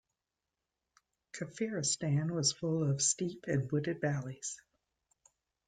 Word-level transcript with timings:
Kafiristan 1.31 2.31
was 2.33 2.51
full 2.53 2.89
of 2.89 3.03
steep 3.03 3.45
and 3.47 3.71
wooded 3.71 4.01
valleys. 4.01 4.59